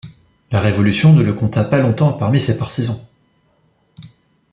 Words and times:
La 0.49 0.59
Révolution 0.59 1.13
ne 1.13 1.21
le 1.21 1.31
compta 1.31 1.63
pas 1.63 1.77
longtemps 1.77 2.13
parmi 2.13 2.39
ses 2.39 2.57
partisans. 2.57 3.05